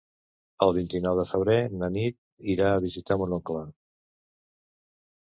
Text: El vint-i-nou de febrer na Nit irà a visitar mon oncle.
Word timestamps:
El 0.67 0.71
vint-i-nou 0.77 1.19
de 1.19 1.25
febrer 1.31 1.57
na 1.81 1.89
Nit 1.97 2.17
irà 2.55 2.71
a 2.71 2.79
visitar 2.87 3.19
mon 3.25 3.37
oncle. 3.39 3.63